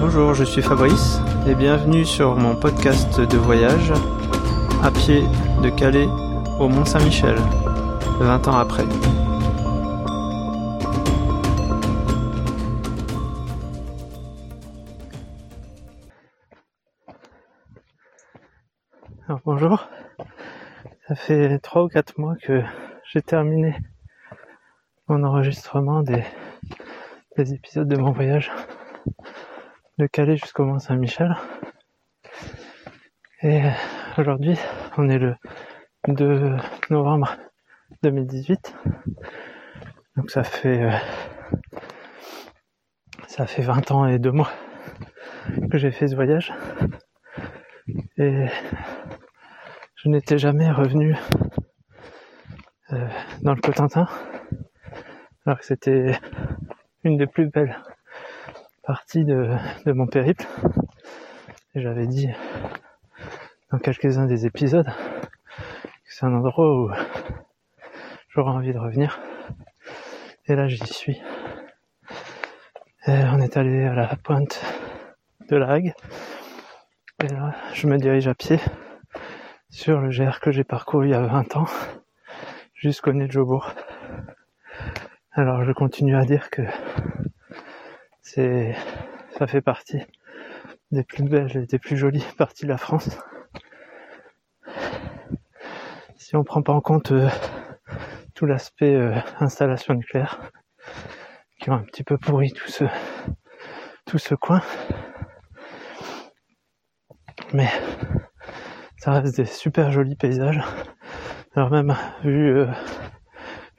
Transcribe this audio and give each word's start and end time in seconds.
Bonjour, 0.00 0.32
je 0.32 0.44
suis 0.44 0.62
Fabrice 0.62 1.20
et 1.46 1.54
bienvenue 1.54 2.06
sur 2.06 2.34
mon 2.34 2.56
podcast 2.56 3.20
de 3.20 3.36
voyage 3.36 3.92
à 4.82 4.90
pied 4.90 5.20
de 5.62 5.68
Calais 5.68 6.06
au 6.58 6.68
Mont 6.68 6.86
Saint-Michel, 6.86 7.36
20 8.18 8.48
ans 8.48 8.56
après. 8.56 8.84
Alors 19.28 19.42
bonjour, 19.44 19.86
ça 21.08 21.14
fait 21.14 21.58
3 21.58 21.84
ou 21.84 21.88
4 21.88 22.18
mois 22.18 22.36
que 22.36 22.62
j'ai 23.12 23.20
terminé 23.20 23.76
mon 25.08 25.22
enregistrement 25.24 26.02
des, 26.02 26.24
des 27.36 27.52
épisodes 27.52 27.86
de 27.86 27.98
mon 27.98 28.12
voyage 28.12 28.50
de 29.98 30.06
Calais 30.06 30.36
jusqu'au 30.36 30.64
Mont 30.64 30.78
Saint-Michel. 30.78 31.36
Et 33.42 33.62
aujourd'hui, 34.18 34.58
on 34.96 35.08
est 35.08 35.18
le 35.18 35.34
2 36.08 36.56
novembre 36.90 37.36
2018. 38.02 38.74
Donc 40.16 40.30
ça 40.30 40.44
fait 40.44 40.82
euh, 40.82 40.96
ça 43.26 43.46
fait 43.46 43.62
20 43.62 43.90
ans 43.90 44.06
et 44.06 44.18
2 44.18 44.30
mois 44.30 44.50
que 45.70 45.78
j'ai 45.78 45.90
fait 45.90 46.08
ce 46.08 46.14
voyage. 46.14 46.52
Et 48.16 48.46
je 49.96 50.08
n'étais 50.08 50.38
jamais 50.38 50.70
revenu 50.70 51.16
euh, 52.92 53.08
dans 53.42 53.54
le 53.54 53.60
Cotentin. 53.60 54.08
Alors 55.46 55.58
que 55.58 55.64
c'était 55.64 56.18
une 57.04 57.16
des 57.16 57.26
plus 57.26 57.46
belles 57.46 57.76
partie 58.82 59.24
de, 59.24 59.56
mon 59.86 60.06
périple. 60.06 60.46
J'avais 61.74 62.06
dit 62.06 62.28
dans 63.70 63.78
quelques-uns 63.78 64.26
des 64.26 64.46
épisodes 64.46 64.86
que 64.86 66.08
c'est 66.08 66.26
un 66.26 66.34
endroit 66.34 66.74
où 66.74 66.90
j'aurais 68.30 68.50
envie 68.50 68.72
de 68.72 68.78
revenir. 68.78 69.20
Et 70.46 70.54
là, 70.54 70.68
j'y 70.68 70.84
suis. 70.86 71.20
Et 73.06 73.22
on 73.32 73.40
est 73.40 73.56
allé 73.56 73.84
à 73.84 73.94
la 73.94 74.16
pointe 74.16 74.60
de 75.48 75.56
la 75.56 75.68
Hague. 75.68 75.94
Et 77.22 77.28
là, 77.28 77.54
je 77.74 77.86
me 77.86 77.98
dirige 77.98 78.28
à 78.28 78.34
pied 78.34 78.58
sur 79.68 80.00
le 80.00 80.10
GR 80.10 80.40
que 80.40 80.50
j'ai 80.50 80.64
parcouru 80.64 81.08
il 81.08 81.10
y 81.10 81.14
a 81.14 81.20
20 81.20 81.56
ans 81.56 81.66
jusqu'au 82.74 83.12
nez 83.12 83.26
de 83.26 83.32
Jobourg. 83.32 83.72
Alors, 85.32 85.64
je 85.64 85.72
continue 85.72 86.16
à 86.16 86.24
dire 86.24 86.50
que 86.50 86.62
c'est, 88.34 88.76
ça 89.36 89.48
fait 89.48 89.60
partie 89.60 89.98
des 90.92 91.02
plus 91.02 91.24
belles 91.24 91.56
et 91.56 91.66
des 91.66 91.78
plus 91.80 91.96
jolies 91.96 92.24
parties 92.38 92.64
de 92.64 92.70
la 92.70 92.78
France. 92.78 93.18
Si 96.16 96.36
on 96.36 96.44
prend 96.44 96.62
pas 96.62 96.72
en 96.72 96.80
compte 96.80 97.10
euh, 97.10 97.28
tout 98.34 98.46
l'aspect 98.46 98.94
euh, 98.94 99.16
installation 99.40 99.94
nucléaire, 99.94 100.52
qui 101.60 101.70
ont 101.70 101.74
un 101.74 101.82
petit 101.82 102.04
peu 102.04 102.18
pourri 102.18 102.52
tout 102.52 102.70
ce, 102.70 102.84
tout 104.06 104.18
ce 104.18 104.36
coin. 104.36 104.62
Mais 107.52 107.68
ça 108.98 109.12
reste 109.12 109.36
des 109.36 109.44
super 109.44 109.90
jolis 109.90 110.14
paysages. 110.14 110.60
Alors 111.56 111.70
même 111.70 111.96
vu, 112.22 112.58
euh, 112.58 112.66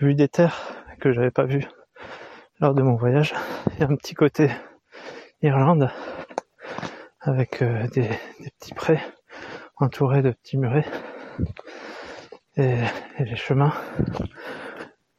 vu 0.00 0.14
des 0.14 0.28
terres 0.28 0.58
que 1.00 1.12
j'avais 1.12 1.30
pas 1.30 1.44
vues 1.44 1.68
lors 2.60 2.74
de 2.74 2.82
mon 2.82 2.96
voyage. 2.96 3.34
Il 3.72 3.80
y 3.80 3.82
a 3.82 3.86
un 3.86 3.96
petit 3.96 4.14
côté 4.14 4.50
Irlande 5.42 5.90
avec 7.20 7.62
euh, 7.62 7.86
des, 7.88 8.08
petits 8.58 8.74
prés 8.74 9.00
entourés 9.76 10.22
de 10.22 10.32
petits 10.32 10.56
murets. 10.58 10.86
Et, 12.56 12.78
les 13.20 13.36
chemins 13.36 13.72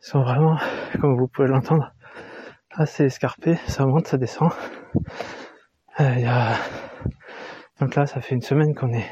sont 0.00 0.22
vraiment, 0.22 0.58
comme 1.00 1.16
vous 1.16 1.28
pouvez 1.28 1.48
l'entendre, 1.48 1.92
assez 2.72 3.04
escarpés. 3.04 3.56
Ça 3.68 3.86
monte, 3.86 4.08
ça 4.08 4.18
descend. 4.18 4.50
Euh. 6.00 6.54
Donc 7.80 7.94
là, 7.94 8.06
ça 8.06 8.20
fait 8.20 8.34
une 8.34 8.42
semaine 8.42 8.74
qu'on 8.74 8.92
est 8.92 9.08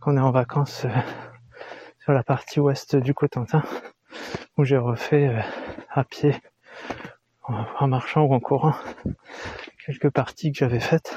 qu'on 0.00 0.16
est 0.16 0.20
en 0.20 0.30
vacances 0.30 0.84
euh, 0.84 0.90
sur 1.98 2.12
la 2.12 2.22
partie 2.22 2.60
ouest 2.60 2.96
du 2.96 3.14
Cotentin, 3.14 3.62
où 4.56 4.64
j'ai 4.64 4.76
refait 4.76 5.42
à 5.90 6.04
pied 6.04 6.34
en 7.48 7.88
marchant 7.88 8.22
ou 8.22 8.34
en 8.34 8.40
courant 8.40 8.74
quelques 9.84 10.10
parties 10.10 10.50
que 10.50 10.58
j'avais 10.58 10.80
faites. 10.80 11.16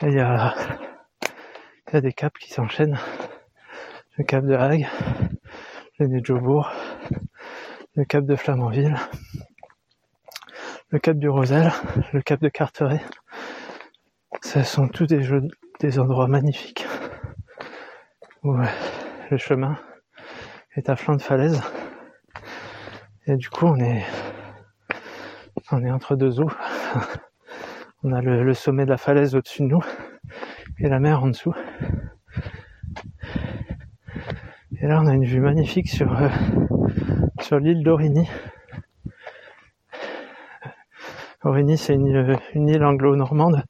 a, 0.00 0.06
il 0.08 0.14
y 1.92 1.96
a 1.96 2.00
des 2.00 2.12
caps 2.12 2.38
qui 2.40 2.50
s'enchaînent. 2.50 2.98
Le 4.16 4.24
cap 4.24 4.44
de 4.44 4.54
Hague, 4.54 4.88
le 5.98 6.06
nez 6.06 6.20
de 6.20 6.24
Jobourg, 6.24 6.70
le 7.94 8.04
cap 8.04 8.24
de 8.24 8.36
Flamanville, 8.36 8.96
le 10.90 10.98
cap 10.98 11.16
du 11.16 11.28
Rosel, 11.28 11.72
le 12.12 12.22
cap 12.22 12.40
de 12.40 12.48
Carteret. 12.48 13.00
Ce 14.42 14.62
sont 14.62 14.88
tous 14.88 15.06
des, 15.06 15.28
des 15.80 15.98
endroits 15.98 16.26
magnifiques 16.26 16.86
où 18.42 18.56
le 19.30 19.36
chemin 19.36 19.78
est 20.74 20.88
à 20.88 20.96
flanc 20.96 21.16
de 21.16 21.22
falaise. 21.22 21.60
Et 23.26 23.36
du 23.36 23.48
coup, 23.50 23.66
on 23.66 23.76
est 23.76 24.04
on 25.72 25.84
est 25.84 25.90
entre 25.90 26.16
deux 26.16 26.40
eaux. 26.40 26.50
On 28.02 28.12
a 28.12 28.22
le, 28.22 28.54
sommet 28.54 28.86
de 28.86 28.90
la 28.90 28.96
falaise 28.96 29.34
au-dessus 29.34 29.60
de 29.62 29.66
nous 29.66 29.84
et 30.78 30.88
la 30.88 31.00
mer 31.00 31.22
en 31.22 31.28
dessous. 31.28 31.52
Et 34.80 34.86
là, 34.86 35.02
on 35.02 35.06
a 35.06 35.12
une 35.12 35.26
vue 35.26 35.40
magnifique 35.40 35.90
sur, 35.90 36.10
euh, 36.18 37.58
l'île 37.58 37.82
d'Origny. 37.82 38.26
Origny, 41.42 41.76
c'est 41.76 41.92
une, 41.92 42.38
île 42.54 42.82
anglo-normande 42.82 43.64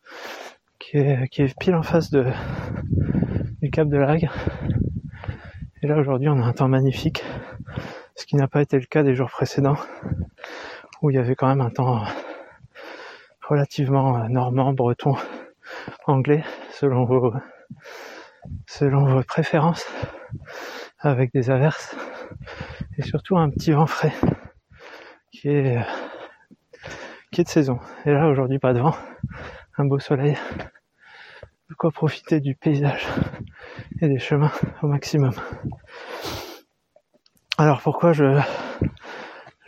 qui 0.78 0.98
est, 0.98 1.58
pile 1.58 1.74
en 1.74 1.82
face 1.82 2.12
du 2.12 2.22
Cap 3.72 3.88
de 3.88 3.96
Lague. 3.96 4.30
Et 5.82 5.88
là, 5.88 5.96
aujourd'hui, 5.98 6.28
on 6.28 6.40
a 6.40 6.46
un 6.46 6.52
temps 6.52 6.68
magnifique, 6.68 7.24
ce 8.14 8.26
qui 8.26 8.36
n'a 8.36 8.46
pas 8.46 8.62
été 8.62 8.78
le 8.78 8.86
cas 8.86 9.02
des 9.02 9.16
jours 9.16 9.30
précédents 9.30 9.76
où 11.02 11.10
il 11.10 11.16
y 11.16 11.18
avait 11.18 11.34
quand 11.34 11.48
même 11.48 11.60
un 11.60 11.70
temps 11.70 12.02
relativement 13.48 14.28
normand, 14.28 14.72
breton, 14.72 15.16
anglais, 16.06 16.44
selon 16.72 17.04
vos, 17.04 17.32
selon 18.66 19.04
vos 19.06 19.22
préférences, 19.22 19.86
avec 20.98 21.32
des 21.32 21.50
averses 21.50 21.96
et 22.98 23.02
surtout 23.02 23.36
un 23.36 23.50
petit 23.50 23.72
vent 23.72 23.86
frais 23.86 24.12
qui 25.32 25.48
est, 25.48 25.78
qui 27.32 27.40
est 27.40 27.44
de 27.44 27.48
saison. 27.48 27.80
Et 28.04 28.12
là, 28.12 28.28
aujourd'hui, 28.28 28.58
pas 28.58 28.72
de 28.72 28.80
vent, 28.80 28.94
un 29.78 29.84
beau 29.84 29.98
soleil, 29.98 30.36
de 31.70 31.74
quoi 31.74 31.90
profiter 31.90 32.40
du 32.40 32.54
paysage 32.54 33.06
et 34.00 34.08
des 34.08 34.18
chemins 34.18 34.52
au 34.82 34.86
maximum. 34.86 35.32
Alors 37.58 37.80
pourquoi 37.82 38.12
je 38.12 38.40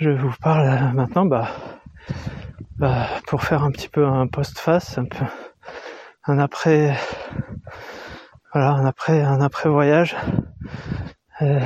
je 0.02 0.10
vous 0.10 0.34
parle 0.42 0.92
maintenant 0.94 1.26
bah, 1.26 1.48
bah, 2.76 3.06
pour 3.28 3.44
faire 3.44 3.62
un 3.62 3.70
petit 3.70 3.88
peu 3.88 4.04
un 4.04 4.26
post-face, 4.26 4.98
un 4.98 5.04
peu 5.04 5.24
un 6.24 6.40
après 6.40 6.96
voilà 8.52 8.72
un 8.72 8.84
après 8.84 9.22
un 9.22 9.40
après 9.40 9.68
voyage. 9.68 10.16
Euh, 11.40 11.60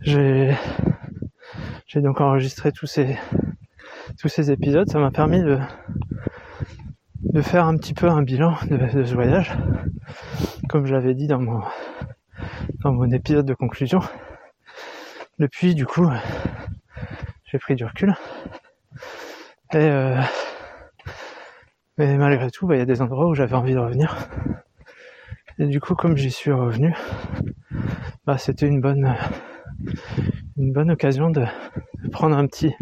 j'ai 0.00 0.56
j'ai 1.86 2.00
donc 2.00 2.22
enregistré 2.22 2.72
tous 2.72 2.86
ces 2.86 3.18
tous 4.18 4.28
ces 4.28 4.50
épisodes. 4.50 4.88
Ça 4.88 4.98
m'a 4.98 5.10
permis 5.10 5.42
de 5.42 5.58
de 7.20 7.42
faire 7.42 7.66
un 7.66 7.76
petit 7.76 7.92
peu 7.92 8.08
un 8.08 8.22
bilan 8.22 8.56
de, 8.70 8.78
de 8.78 9.04
ce 9.04 9.12
voyage, 9.12 9.52
comme 10.70 10.86
je 10.86 10.94
l'avais 10.94 11.12
dit 11.12 11.26
dans 11.26 11.40
mon 11.42 11.60
dans 12.82 12.92
mon 12.92 13.10
épisode 13.10 13.44
de 13.44 13.54
conclusion. 13.54 14.00
Depuis, 15.38 15.74
du 15.74 15.86
coup, 15.86 16.06
j'ai 17.50 17.58
pris 17.58 17.74
du 17.74 17.84
recul. 17.84 18.14
Et 19.72 19.76
euh, 19.76 20.20
mais 21.98 22.16
malgré 22.16 22.50
tout, 22.50 22.66
bah, 22.66 22.76
il 22.76 22.78
y 22.78 22.82
a 22.82 22.86
des 22.86 23.02
endroits 23.02 23.28
où 23.28 23.34
j'avais 23.34 23.56
envie 23.56 23.74
de 23.74 23.78
revenir. 23.78 24.16
Et 25.58 25.66
du 25.66 25.80
coup, 25.80 25.94
comme 25.94 26.16
j'y 26.16 26.30
suis 26.30 26.52
revenu, 26.52 26.94
bah, 28.24 28.38
c'était 28.38 28.66
une 28.66 28.80
bonne, 28.80 29.14
une 30.56 30.72
bonne 30.72 30.90
occasion 30.90 31.30
de, 31.30 31.44
prendre 32.12 32.36
un 32.36 32.46
petit, 32.46 32.74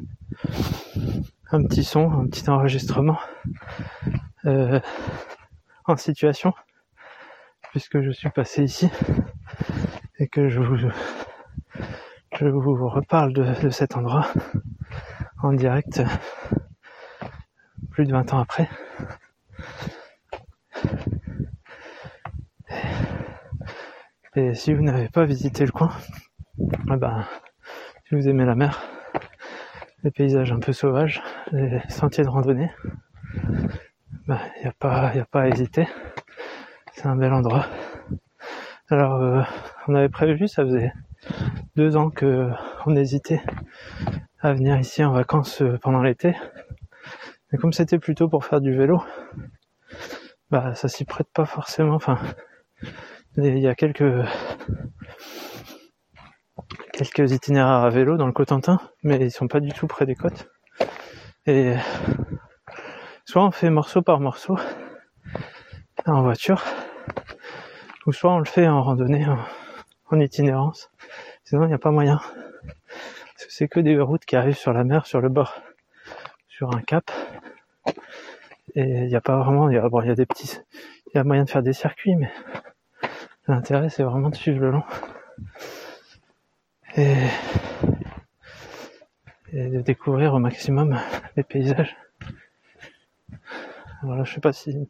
un 1.50 1.62
petit 1.64 1.82
son, 1.82 2.11
un 2.12 2.26
petit 2.26 2.49
enregistrement 2.49 3.19
euh, 4.44 4.81
en 5.87 5.97
situation, 5.97 6.53
puisque 7.71 8.00
je 8.03 8.11
suis 8.11 8.31
passé 8.31 8.62
ici 8.62 8.88
et 10.19 10.29
que 10.29 10.49
je 10.49 10.61
vous 10.61 10.87
je 12.40 12.46
vous 12.46 12.88
reparle 12.88 13.32
de, 13.32 13.70
cet 13.70 13.96
endroit 13.96 14.29
en 15.43 15.52
direct 15.52 16.02
plus 17.90 18.06
de 18.06 18.12
20 18.12 18.32
ans 18.32 18.38
après. 18.38 18.69
Et 24.37 24.55
si 24.55 24.73
vous 24.73 24.82
n'avez 24.82 25.08
pas 25.08 25.25
visité 25.25 25.67
le 25.67 25.73
coin, 25.73 25.90
eh 26.61 26.96
ben, 26.96 27.25
si 28.06 28.14
vous 28.14 28.29
aimez 28.29 28.44
la 28.44 28.55
mer, 28.55 28.82
les 30.05 30.12
paysages 30.12 30.52
un 30.52 30.61
peu 30.61 30.73
sauvages, 30.73 31.20
les 31.50 31.81
sentiers 31.88 32.23
de 32.23 32.29
randonnée, 32.29 32.70
il 33.35 33.69
ben, 34.29 34.38
n'y 34.61 34.69
a 34.69 34.73
pas, 34.79 35.08
a 35.08 35.25
pas 35.25 35.43
à 35.43 35.49
hésiter. 35.49 35.88
C'est 36.93 37.06
un 37.06 37.17
bel 37.17 37.32
endroit. 37.32 37.67
Alors, 38.90 39.17
euh, 39.17 39.43
on 39.88 39.94
avait 39.96 40.08
prévu, 40.08 40.46
ça 40.46 40.62
faisait 40.62 40.93
deux 41.78 41.96
ans 41.96 42.10
que 42.10 42.50
on 42.86 42.96
hésitait 42.96 43.40
à 44.40 44.52
venir 44.52 44.80
ici 44.80 45.04
en 45.04 45.12
vacances 45.12 45.62
euh, 45.62 45.78
pendant 45.80 46.02
l'été. 46.02 46.34
Mais 47.52 47.58
comme 47.58 47.72
c'était 47.72 48.00
plutôt 48.00 48.28
pour 48.28 48.44
faire 48.44 48.60
du 48.60 48.76
vélo, 48.76 49.00
bah 50.50 50.75
ça 50.75 50.88
s'y 50.88 51.04
prête 51.04 51.28
pas 51.32 51.44
forcément. 51.44 51.94
Enfin, 51.94 52.19
il 53.36 53.60
y 53.60 53.69
a 53.69 53.76
quelques 53.76 54.12
quelques 56.92 57.30
itinéraires 57.30 57.84
à 57.84 57.90
vélo 57.90 58.16
dans 58.16 58.26
le 58.26 58.32
Cotentin, 58.32 58.80
mais 59.04 59.19
ils 59.20 59.30
sont 59.30 59.46
pas 59.46 59.60
du 59.60 59.70
tout 59.72 59.86
près 59.86 60.04
des 60.04 60.16
côtes. 60.16 60.48
Et 61.46 61.75
soit 63.25 63.44
on 63.44 63.52
fait 63.52 63.70
morceau 63.70 64.02
par 64.02 64.19
morceau 64.19 64.58
en 66.06 66.22
voiture, 66.22 66.60
ou 68.06 68.12
soit 68.12 68.32
on 68.32 68.40
le 68.40 68.46
fait 68.46 68.66
en 68.66 68.82
randonnée, 68.82 69.25
en, 70.10 70.19
itinérance. 70.19 70.90
Sinon, 71.49 71.65
il 71.65 71.69
n'y 71.69 71.75
a 71.75 71.79
pas 71.79 71.91
moyen. 71.91 72.21
c'est 73.37 73.69
que 73.69 73.81
des 73.81 73.99
routes 73.99 74.27
qui 74.27 74.37
arrivent 74.37 74.59
sur 74.59 74.75
la 74.75 74.85
mer, 74.85 75.06
sur 75.06 75.23
le 75.23 75.31
bord, 75.31 75.62
sur 76.47 76.77
un 76.77 76.83
cap. 76.83 77.11
Et 78.75 78.83
il 78.83 79.06
n'y 79.06 79.17
a 79.17 79.23
pas 79.23 79.39
vraiment, 79.39 79.71
il 79.71 79.75
y 79.75 79.79
a, 79.79 80.15
des 80.15 80.27
petits, 80.27 80.59
il 81.06 81.17
y 81.17 81.19
a 81.19 81.25
moyen 81.25 81.45
de 81.45 81.49
faire 81.49 81.62
des 81.62 81.73
circuits, 81.73 82.17
mais 82.17 82.31
l'intérêt 83.47 83.89
c'est 83.89 84.03
vraiment 84.03 84.29
de 84.29 84.35
suivre 84.35 84.61
le 84.61 84.73
long. 84.73 84.83
Et, 86.99 87.17
et 89.55 89.69
de 89.71 89.81
découvrir 89.81 90.35
au 90.35 90.41
maximum 90.41 91.00
les 91.35 91.45
paysages. 91.45 91.97
Voilà, 94.03 94.25
je 94.25 94.35
sais 94.35 94.41
pas 94.41 94.53
si 94.53 94.87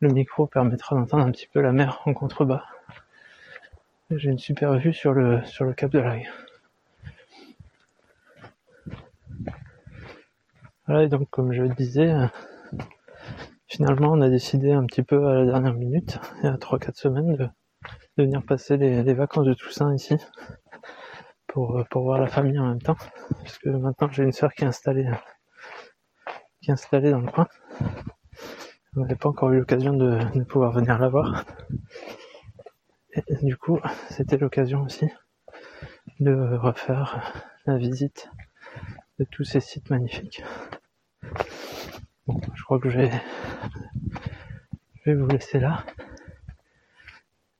le 0.00 0.08
micro 0.08 0.48
permettra 0.48 0.96
d'entendre 0.96 1.24
un 1.24 1.30
petit 1.30 1.46
peu 1.46 1.60
la 1.60 1.70
mer 1.70 2.02
en 2.04 2.14
contrebas. 2.14 2.64
J'ai 4.16 4.30
une 4.30 4.38
super 4.38 4.78
vue 4.78 4.92
sur 4.92 5.12
le, 5.12 5.44
sur 5.44 5.64
le 5.64 5.72
cap 5.72 5.90
de 5.90 5.98
l'Aille. 5.98 6.28
Voilà, 10.86 11.04
et 11.04 11.08
donc 11.08 11.28
comme 11.30 11.52
je 11.52 11.62
le 11.62 11.70
disais, 11.70 12.12
finalement 13.66 14.12
on 14.12 14.20
a 14.20 14.28
décidé 14.28 14.72
un 14.72 14.84
petit 14.84 15.02
peu 15.02 15.26
à 15.26 15.34
la 15.34 15.44
dernière 15.46 15.74
minute, 15.74 16.18
il 16.38 16.44
y 16.44 16.48
a 16.48 16.56
3-4 16.56 16.94
semaines, 16.94 17.36
de, 17.36 17.48
venir 18.16 18.42
passer 18.44 18.76
les, 18.76 19.02
les, 19.02 19.14
vacances 19.14 19.46
de 19.46 19.54
Toussaint 19.54 19.94
ici 19.94 20.16
pour, 21.46 21.84
pour 21.90 22.02
voir 22.02 22.20
la 22.20 22.26
famille 22.26 22.58
en 22.58 22.68
même 22.68 22.82
temps. 22.82 22.96
Parce 23.30 23.58
que 23.58 23.70
maintenant 23.70 24.08
j'ai 24.10 24.24
une 24.24 24.32
soeur 24.32 24.52
qui 24.52 24.64
est 24.64 24.68
installée 24.68 25.08
qui 26.60 26.70
est 26.70 26.72
installée 26.72 27.10
dans 27.10 27.20
le 27.20 27.30
coin. 27.30 27.46
On 28.96 29.00
n'avait 29.00 29.16
pas 29.16 29.28
encore 29.28 29.50
eu 29.50 29.58
l'occasion 29.58 29.92
de, 29.92 30.18
pouvoir 30.44 30.72
venir 30.72 30.98
la 30.98 31.08
voir. 31.08 31.44
Et 33.16 33.36
du 33.42 33.56
coup, 33.56 33.80
c'était 34.10 34.36
l'occasion 34.36 34.82
aussi 34.82 35.08
de 36.20 36.56
refaire 36.56 37.44
la 37.66 37.76
visite 37.76 38.28
de 39.18 39.24
tous 39.24 39.44
ces 39.44 39.60
sites 39.60 39.88
magnifiques. 39.90 40.42
Je 42.54 42.62
crois 42.64 42.80
que 42.80 42.90
je 42.90 42.98
vais, 42.98 43.10
je 45.04 45.10
vais 45.10 45.14
vous 45.16 45.28
laisser 45.28 45.60
là. 45.60 45.84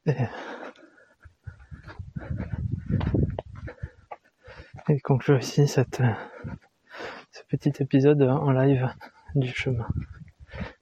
Et, 0.06 0.16
et 4.88 5.00
conclure 5.00 5.38
ici 5.38 5.68
cette, 5.68 6.02
ce 7.30 7.42
petit 7.48 7.72
épisode 7.80 8.22
en 8.22 8.50
live 8.50 8.92
du 9.36 9.52
chemin. 9.52 9.86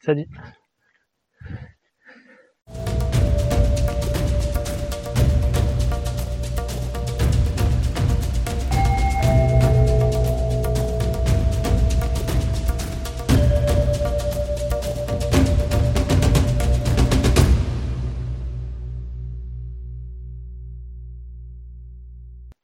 Salut 0.01 0.29